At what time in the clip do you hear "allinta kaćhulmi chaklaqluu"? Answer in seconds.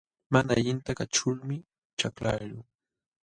0.57-2.63